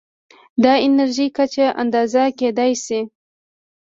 [0.63, 2.99] د انرژۍ کچه اندازه کېدای شي.